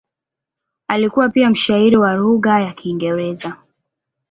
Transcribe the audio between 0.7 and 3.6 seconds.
Alikuwa pia mshairi wa lugha ya Kiingereza.